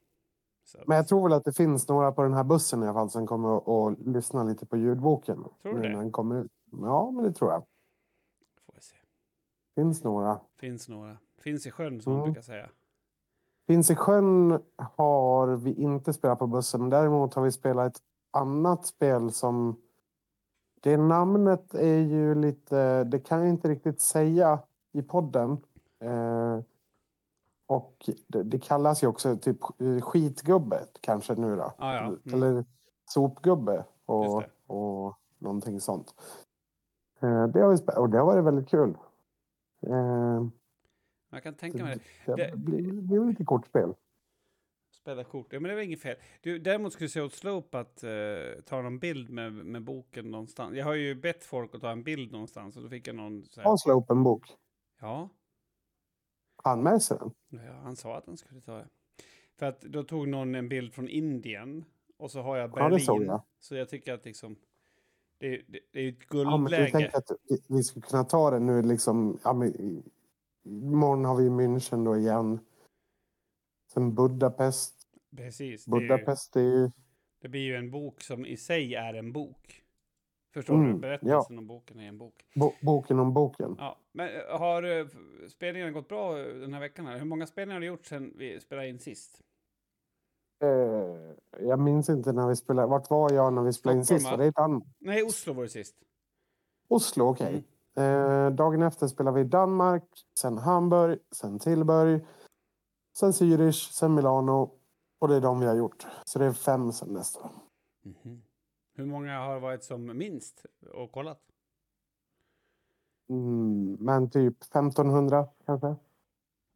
[0.87, 3.09] Men jag tror väl att det finns några på den här bussen i alla fall
[3.09, 5.43] som kommer att, lyssna lite på ljudboken.
[5.61, 5.89] Tror du det?
[5.89, 6.51] den kommer ut.
[6.71, 7.63] Ja, men det tror jag.
[8.65, 8.95] får vi se.
[9.75, 10.39] Finns några.
[10.59, 11.17] Finns några.
[11.39, 12.31] Finns i sjön som man Mm.
[12.33, 12.69] brukar säga.
[13.67, 16.81] Finns i sjön har vi inte spelat på bussen.
[16.81, 18.01] Men däremot har vi spelat ett
[18.31, 19.81] annat spel som...
[20.81, 23.03] Det namnet är ju lite...
[23.03, 24.59] Det kan jag inte riktigt säga
[24.91, 25.57] i podden.
[25.99, 26.59] Eh,
[27.67, 29.57] och det, det kallas ju också typ
[30.01, 31.73] skitgubbe kanske nu då.
[31.77, 32.05] Ah, ja.
[32.05, 32.19] Mm.
[32.33, 32.65] Eller
[33.05, 36.15] sopgubbe och, och någonting sånt.
[37.19, 38.97] Eh, det har vi och det har varit väldigt kul.
[39.87, 40.47] Eh,
[41.29, 42.35] Jag kan tänka mig det.
[42.35, 43.93] det, blir, det blir lite kortspel.
[44.91, 45.53] Spela kort.
[45.53, 46.15] Ja, men det var inget fel.
[46.41, 48.09] Du, däremot skulle jag säga åt Slope att eh,
[48.65, 50.75] ta någon bild med, med boken någonstans.
[50.75, 53.45] Jag har ju bett folk att ta en bild någonstans och då fick jag någon
[53.45, 54.55] så här, Ha Slope en bok.
[54.99, 55.29] Ja,
[56.63, 57.31] Han med sig den.
[57.65, 58.87] ja, han sa att han skulle ta det.
[59.59, 61.85] För att då tog någon en bild från Indien
[62.17, 62.97] och så har jag Ja, Berlin.
[62.99, 63.41] det såg jag.
[63.59, 64.55] Så jag tycker att liksom,
[65.39, 66.91] det, det, det är ett Ja, guldläge.
[66.91, 69.39] tänker att vi- vi skulle kunna ta det nu liksom.
[69.43, 70.03] Ja, men,
[70.63, 72.59] imorgon har vi München då igen.
[73.93, 74.93] Sen Budapest.
[75.35, 75.85] Precis.
[75.85, 76.91] Det, är ju, Budapest är ju...
[77.41, 79.83] det blir ju en bok som i sig är en bok.
[80.53, 80.99] Förstår Mm, du?
[80.99, 82.33] Berättelsen om boken är en bok.
[82.55, 83.75] Bo, boken om boken.
[83.79, 85.05] Ja, men eh, har eh,
[85.49, 87.05] spelningen gått bra eh, den här veckan?
[87.05, 87.17] Här?
[87.17, 89.41] Hur många spelningar har du gjort sedan vi spelade in sist?
[90.63, 90.69] Eh,
[91.67, 92.87] jag minns inte när vi spelade.
[92.87, 94.31] Vart var jag när vi spelade in Stockholm, sist?
[94.31, 94.37] va?
[94.37, 94.83] Var det annat?
[94.99, 95.95] Nej, Oslo var det sist.
[96.87, 97.63] Oslo, okej.
[97.95, 98.45] Mm.
[98.45, 100.03] Eh, dagen efter spelade vi i Danmark,
[100.39, 102.25] sen Hamburg, sen Tilburg,
[103.17, 104.71] sen Zürich, sen Milano.
[105.19, 106.05] Och det är de vi har gjort.
[106.25, 107.49] Så det är fem sen nästa.
[108.03, 108.41] Mhm.
[108.97, 111.41] Hur många har varit som minst och kollat?
[113.29, 115.95] Mm, men typ 1500 kanske.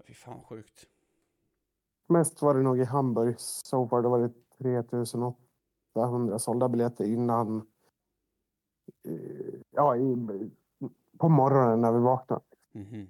[0.08, 0.88] Fy fan sjukt.
[2.08, 3.36] Mest var det nog i Hamburg.
[3.38, 7.58] Så det var det 3800 sålda biljetter innan.
[9.04, 10.16] eh, Ja, i,
[11.18, 12.42] på morgonen när vi vaknade.
[12.72, 13.08] Mhm.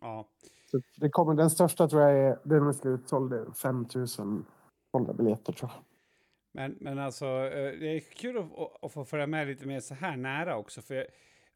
[0.00, 0.28] Ja,
[0.70, 4.46] Så det kommer, den största tror jag är, den är slutsåld, det är 5000
[4.90, 5.93] sålda biljetter tror jag
[6.56, 9.80] men, men alltså eh, det är kul att, att- att få följa med lite mer
[9.80, 10.82] så här nära också.
[10.82, 11.06] För,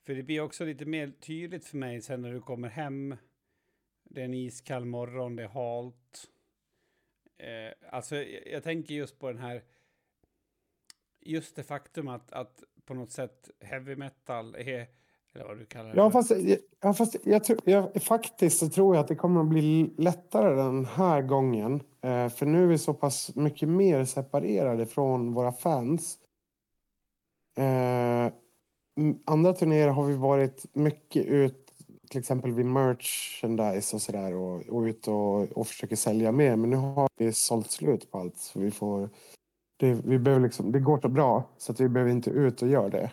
[0.02, 3.16] för det blir också lite mer tydligt för mig sen när du kommer hem.
[4.04, 6.30] Det är en iskall morgon, det är halt.
[7.38, 9.62] Eh, alltså jag, jag tänker just på den här.
[11.20, 14.86] Just det faktum att, att på något sätt heavy metal är,
[15.38, 16.32] eller vad du kallar det Ja, fast,
[16.80, 20.54] ja, fast jag tror, jag, faktiskt så tror jag att det kommer att bli lättare
[20.54, 21.74] den här gången.
[22.02, 26.18] Eh, för nu är vi så pass mycket mer separerade från våra fans.
[27.58, 28.32] Eh,
[29.24, 31.72] andra turnéer har vi varit mycket ut,
[32.10, 36.56] till exempel vid merchandise och sådär och, och ut och, och försöker sälja mer.
[36.56, 38.36] Men nu har vi sålt slut på allt.
[38.36, 39.10] Så vi får,
[39.76, 42.68] det, vi behöver liksom, det går så bra så att vi behöver inte ut och
[42.68, 43.10] göra det.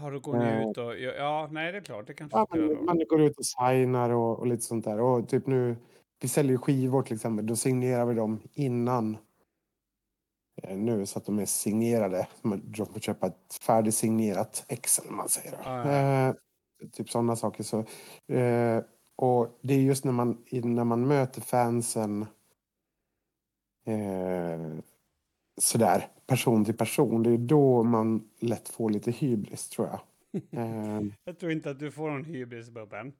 [0.00, 0.70] Jaha, då går ni Eh.
[0.70, 0.98] ut och...
[0.98, 4.38] Ja, nej det är klart, det kanske Ja, man, man går ut och signar och,
[4.38, 5.00] och lite sånt där.
[5.00, 5.76] Och typ nu,
[6.20, 7.46] vi säljer skivor till exempel.
[7.46, 9.16] Då signerar vi dem innan
[10.62, 12.28] eh, nu så att de är signerade.
[12.42, 15.58] De får köpa ett färdigsignerat ex eller man säger.
[15.64, 16.28] Ja, ja.
[16.28, 16.34] Eh,
[16.92, 17.64] typ sådana saker.
[17.64, 17.78] Så,
[18.34, 18.82] eh,
[19.16, 22.26] och det är just när man, när man möter fansen
[23.86, 24.60] eh,
[25.60, 27.22] sådär person till person.
[27.22, 30.00] Det är då man lätt får lite hybris tror jag.
[30.50, 33.12] Eh, Jag tror inte att du får någon hybris, Bubben.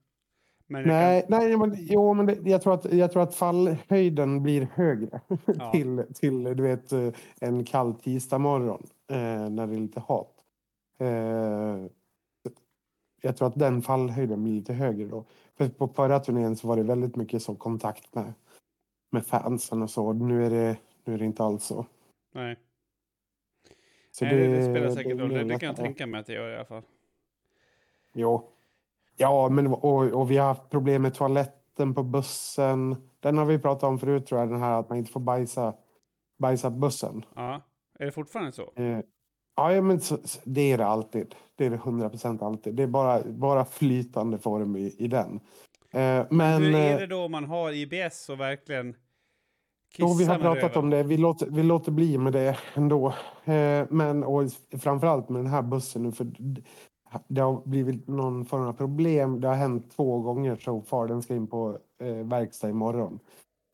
[0.66, 4.68] Men Nej, nej men, jo, men det, jag, tror att, jag tror att fallhöjden blir
[4.74, 5.20] högre
[5.58, 5.72] Ja.
[5.72, 7.08] till, till du vet, eh,
[7.40, 10.34] en kall tisdag morgon eh, när det är lite hat.
[11.00, 11.86] Eh,
[13.22, 15.24] jag tror att den fallhöjden blir lite högre då.
[15.58, 18.32] För på förra turnén så var det väldigt mycket så kontakt med,
[19.12, 20.12] med fansen och så.
[20.12, 21.86] Nu är det, nu är det inte alls så.
[22.32, 22.56] Nej,
[24.10, 25.28] så nej det, det spelar säkert är roll.
[25.28, 26.82] Det, det kan jag tänka mig att det gör i alla fall.
[28.14, 28.48] Jo.
[29.16, 33.08] Ja, men och, och vi har haft problem med toaletten på bussen.
[33.20, 35.74] Den har vi pratat om förut tror jag, den här att man inte får bajsa,
[36.38, 37.24] bajsa bussen.
[37.34, 37.62] Ja,
[37.98, 38.72] är det fortfarande så?
[38.76, 39.00] Eh,
[39.56, 41.34] ja, men så, det är det alltid.
[41.56, 42.74] Det är det 100 procent alltid.
[42.74, 45.40] Det är bara, bara flytande form i, i den.
[45.90, 48.94] Eh, men Hur är eh, det då om man har IBS och verkligen
[49.98, 51.02] då vi har pratat om det.
[51.02, 53.14] Vi låter, vi låter bli med det ändå.
[53.44, 54.42] Eh, men och
[54.78, 56.12] framförallt med den här bussen nu.
[56.12, 56.26] För
[57.28, 59.40] det har blivit någon form av problem.
[59.40, 61.08] Det har hänt två gånger så far.
[61.08, 63.18] Den ska in på eh, verkstad imorgon.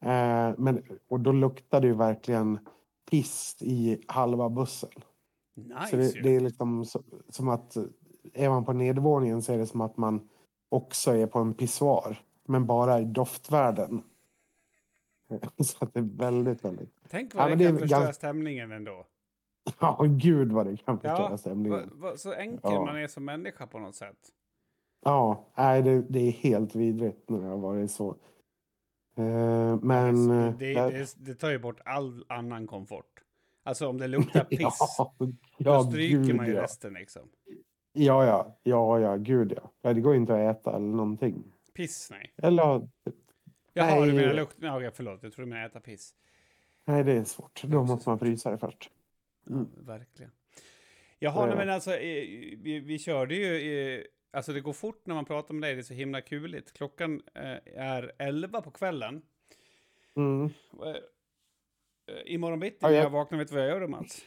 [0.05, 2.59] Eh, men, och då luktar det ju verkligen
[3.11, 4.91] piss i halva bussen.
[5.57, 7.85] Nice Så det, det är liksom så, som att eh,
[8.35, 10.29] är man på nedervåningen så är det som att man
[10.69, 12.23] också är på en pissoar.
[12.47, 14.03] Men bara i doftvärlden.
[15.65, 16.95] Så det är väldigt, väldigt...
[17.09, 19.07] Tänk vad Ja, det det kan förstöra ganska- stämningen ändå.
[19.81, 21.91] Ja, gud vad det kan förstöra Ja, stämningen.
[21.95, 22.85] va, va, så enkel Ja.
[22.85, 24.19] man är som människa på något sätt.
[25.05, 28.17] Ja, nej, det, det är helt vidrigt när det har varit så.
[29.17, 30.29] Eh, men...
[30.59, 33.23] det, eh, det, det, tar ju bort all annan komfort.
[33.65, 35.15] Alltså om det luktar piss, Ja,
[35.59, 37.23] då stryker gud man ju resten liksom.
[37.93, 39.93] Ja, ja, ja, ja, gud ja.
[39.95, 41.53] Det går inte att äta eller någonting.
[41.75, 42.35] Piss, nej.
[42.43, 42.89] Eller,
[43.79, 44.15] Jaha, du Nej.
[44.23, 44.57] menar lukt?
[44.61, 45.23] Ja, okej, förlåt.
[45.23, 46.15] Jag tror du menar äta piss.
[46.85, 47.63] nej det är svårt.
[47.65, 48.91] Då måste man frysa det först.
[49.45, 49.69] Ja, Mm.
[49.77, 50.31] verkligen.
[51.19, 51.47] Jaha, Ja.
[51.47, 51.99] nej, men alltså, eh,
[52.59, 53.73] vi, vi körde ju...
[53.99, 56.73] eh, Alltså det går fort när man pratar med dig, det är så himla kuligt.
[56.73, 59.23] Klockan eh, är 11 på kvällen.
[60.17, 60.51] Mm.
[62.25, 64.23] Imorgon bitti Ja, när jag- jag vaknar, vet du vad jag gör då, Mats?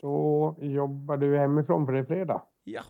[0.00, 2.42] Då jobbar du hemifrån för det är fredag.
[2.64, 2.82] Ja.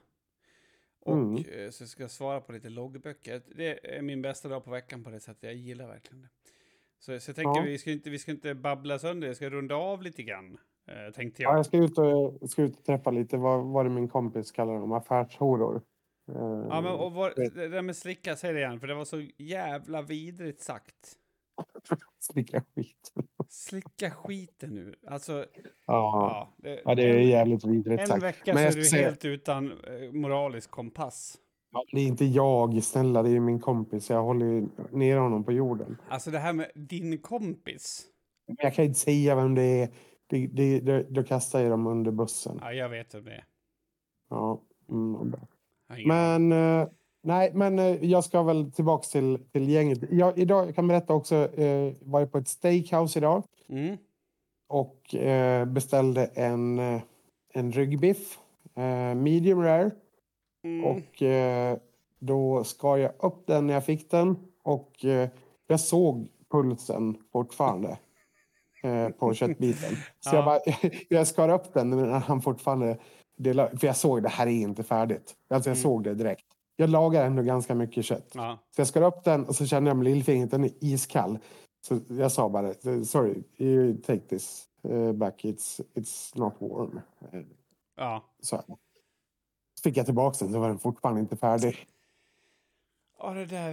[1.09, 1.73] Och Mm.
[1.73, 3.43] så ska jag svara på lite loggböcker.
[3.57, 5.43] Det är min bästa dag på veckan på det sättet.
[5.43, 6.29] Jag gillar verkligen det.
[6.99, 7.63] Så, så jag tänker Ja.
[7.67, 10.59] vi, ska inte, vi ska inte babbla sönder, jag ska runda av lite grann.
[10.89, 11.59] Eh, tänkte Ja, jag.
[11.59, 14.51] jag ska ut och, jag ska ut och träffa lite, vad var det min kompis
[14.53, 15.77] kallar dem, affärshoror.
[16.33, 16.35] Eh,
[16.71, 19.21] Ja, men och vad, det där med slicka, säg det igen, för det var så
[19.37, 21.17] jävla vidrigt sagt.
[22.19, 23.13] Slicka skit.
[23.49, 24.95] Slicka skiten nu.
[25.07, 25.45] Alltså, Ja,
[25.87, 26.49] ja.
[26.57, 28.23] Det, ja, det är jävligt vidrigt en sagt.
[28.23, 31.39] vecka Men så är du säga- helt utan eh, moralisk kompass.
[31.73, 34.11] Ja, Det är inte jag, snälla, det är min kompis.
[34.11, 35.97] Jag håller ner honom på jorden.
[36.09, 38.07] Alltså det här med din kompis.
[38.47, 39.89] Jag kan inte säga vem det är.
[40.27, 42.59] Det, det, det, då kastar jag dem under bussen.
[42.61, 43.45] Ja, jag vet vem det är.
[44.31, 45.35] Ja, mm.
[46.07, 46.89] Men, eh,
[47.23, 49.99] nej, men eh, jag ska väl tillbaks till, till gänget.
[50.11, 53.97] Jag, idag, jag kan berätta också, eh, var jag på ett steakhouse idag Mm.
[54.69, 57.01] och eh, beställde en, eh,
[57.55, 58.39] en ryggbiff,
[58.77, 59.91] eh, medium rare.
[60.65, 60.85] Mm.
[60.85, 61.79] Och eh,
[62.19, 65.29] då skar jag upp den när jag fick den och eh,
[65.67, 67.99] jag såg pulsen fortfarande
[69.19, 69.97] på köttbiten.
[70.21, 70.35] Så Ja.
[70.35, 70.61] jag, bara,
[71.09, 72.99] jag skar upp den när han fortfarande
[73.37, 75.35] delade, för jag såg det här är inte färdigt.
[75.51, 75.83] Alltså jag Mm.
[75.83, 76.45] såg det direkt.
[76.81, 78.33] Jag lagar ändå ganska mycket kött.
[78.35, 78.59] Ja.
[78.71, 81.39] Så jag skar upp den och så kände jag med lillfingret, den är iskall.
[81.81, 87.01] Så jag sa bara, sorry, you take this eh, back, it's, it's not warm.
[87.97, 88.25] Ja.
[88.41, 88.63] Så,
[89.83, 91.69] fick jag tillbaka den, så var den fortfarande inte färdig.
[91.69, 91.77] Vet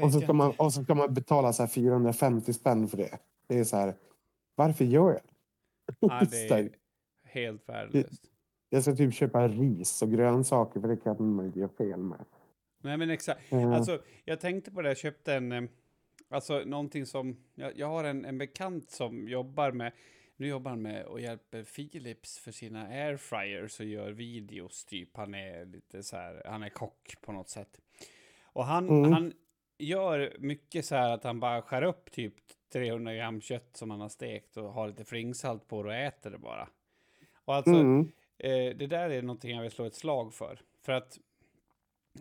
[0.04, 3.20] Och så, ska man, och så ska man betala så här 450 spänn för det.
[3.48, 3.96] Det är så här,
[4.56, 5.96] varför gör jag det?
[6.00, 6.70] Ja, det är
[7.34, 8.24] helt värdelöst.
[8.70, 12.26] Jag ska typ köpa ris och grönsaker för det kan man inte göra fel med.
[12.86, 13.52] Nej, men exakt.
[13.54, 15.64] Eh, Alltså, jag tänkte på det, jag köpte en, eh,
[16.30, 19.92] alltså någonting som, jag, jag har en, en bekant som jobbar med,
[20.36, 25.18] nu jobbar han med och hjälper Philips för sina airfryers och gör videos typ.
[25.18, 27.80] Han är lite så här, han är kock på något sätt.
[28.44, 29.14] Och han, Mm.
[29.14, 29.34] han
[29.78, 32.34] gör mycket så här att han bara skär upp typ
[32.74, 36.38] 300 gram kött som han har stekt och har lite flingsalt på och äter det
[36.38, 36.70] bara.
[37.46, 40.62] Och alltså, mm, Eh, det där är någonting jag vill slå ett slag för.
[40.82, 41.18] För att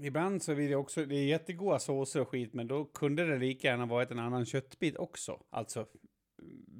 [0.01, 3.39] ibland så vill jag också, det är jättegoda såser och skit, men då kunde det
[3.39, 5.43] lika gärna varit en annan köttbit också.
[5.51, 5.87] Alltså,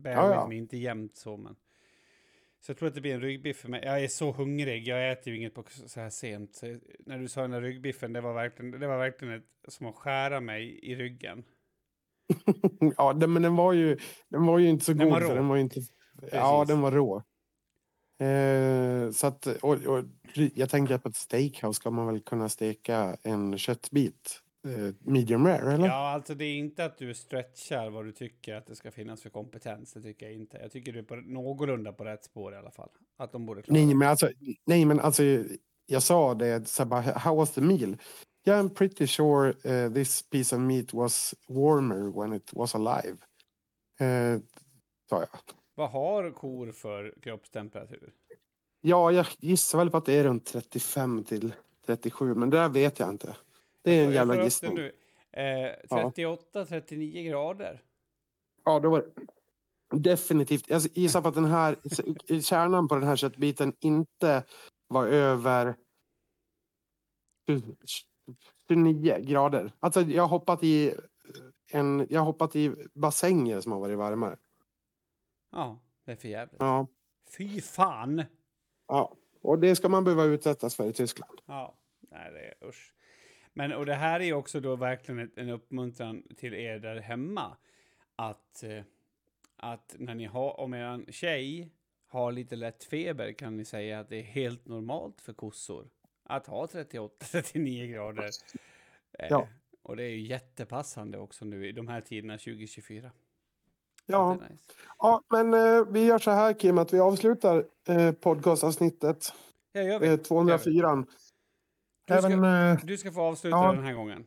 [0.05, 0.47] ja.
[0.49, 1.57] men inte jämnt så, men.
[2.61, 3.81] Så jag tror att det blir en ryggbiff för mig.
[3.85, 6.55] Jag är så hungrig, jag äter ju inget på så här sent.
[6.55, 9.87] Så när du sa den där ryggbiffen, det var verkligen, det var verkligen ett, som
[9.87, 11.45] att skära mig i ryggen.
[12.97, 13.99] ja, den, men den var ju,
[14.29, 15.29] den var ju inte så Den var god.
[15.29, 15.41] för rå.
[15.41, 15.81] Den var inte,
[16.33, 17.23] ja, den var rå.
[18.19, 20.05] Eh, så att, och, och,
[20.55, 24.41] jag tänker att på ett steakhouse ska man väl kunna steka en köttbit.
[24.67, 25.87] Eh, medium rare, eller?
[25.87, 29.23] Ja, alltså det är inte att du stretchar vad du tycker att det ska finnas
[29.23, 29.93] för kompetens.
[29.93, 30.59] Det tycker jag inte.
[30.59, 32.91] Jag tycker du är på, någorlunda på rätt spår i alla fall.
[33.19, 34.31] Att de borde klara Nej, men alltså,
[34.67, 35.23] nej, men alltså
[35.87, 37.97] jag sa det, så bara, how was the meal?
[38.47, 43.17] Yeah, I'm pretty sure uh, this piece of meat was warmer when it was alive.
[44.01, 44.41] Uh,
[45.09, 45.29] sa jag.
[45.75, 48.13] Vad har kor för kroppstemperatur?
[48.81, 51.55] Ja, jag gissar väl på att det är runt 35 till
[51.87, 53.37] 37, men det där vet jag inte.
[53.83, 54.79] Det är en Jag jävla gissning.
[54.79, 57.83] Eh, 38-39 grader.
[58.65, 59.11] Ja, då var det
[59.99, 60.69] definitivt.
[60.69, 61.77] Jag gissar på att den här
[62.41, 64.45] kärnan på den här köttbiten inte
[64.89, 65.77] var över
[68.69, 69.73] 29 grader.
[69.81, 70.95] Alltså, jag har hoppat i
[71.73, 74.37] en, jag hoppat i bassänger som har varit varmare.
[75.55, 76.61] Ja, det är för jävligt.
[76.61, 76.87] Ja,
[77.39, 78.25] Fy fan!
[78.89, 79.17] ja.
[79.41, 81.41] Och det ska man behöva utsättas för i Tyskland.
[81.47, 82.95] Ja, nej det är usch.
[83.53, 87.57] Men och det här är ju också då verkligen en uppmuntran till er där hemma.
[88.17, 88.83] Att, eh,
[89.57, 91.71] att när ni har, om er tjej
[92.07, 95.91] har lite lätt feber kan ni säga att det är helt normalt för kossor
[96.23, 98.31] att ha 38-39 grader.
[99.19, 99.49] Eh, Ja.
[99.83, 103.11] Och det är ju jättepassande också nu i de här tiderna 2024.
[104.07, 104.63] Ja, Det nice.
[104.99, 109.33] ja men eh, vi gör så här Kim, att vi avslutar eh, podcastavsnittet
[109.73, 110.09] Ja, gör vi.
[110.09, 110.97] eh, 204.
[110.97, 111.05] Du
[112.15, 113.73] ska- Även, eh, Du ska få avsluta Ja.
[113.73, 114.25] den här gången.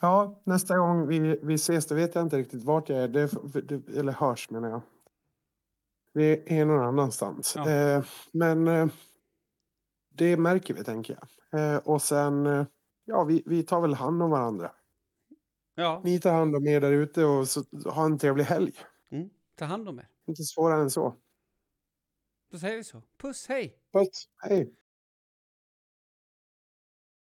[0.00, 3.08] ja, nästa gång vi, vi ses, då vet jag inte riktigt vart jag är.
[3.08, 3.30] Det,
[3.62, 4.80] det, eller hörs menar jag.
[6.14, 7.56] Det är någon annanstans.
[7.56, 7.70] Ja.
[7.70, 8.86] Eh, men eh,
[10.14, 11.18] det märker vi, tänker
[11.50, 11.60] jag.
[11.74, 12.66] Eh, och sen, eh,
[13.04, 14.72] ja, vi, vi tar väl hand om varandra.
[15.78, 18.72] Ja, Ni tar hand om er där ute och så, ha en trevlig helg.
[19.10, 19.30] mm.
[19.58, 20.08] ta hand om er.
[20.26, 21.16] Inte svårare än så.
[22.50, 23.02] Då säger vi så.
[23.18, 23.78] Puss, hej!
[23.92, 24.74] Puss, hej!